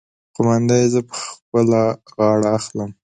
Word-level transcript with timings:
قومانده 0.35 0.75
يې 0.81 0.87
زه 0.93 1.01
په 1.09 1.15
خپله 1.23 1.81
غاړه 2.17 2.49
اخلم. 2.57 2.91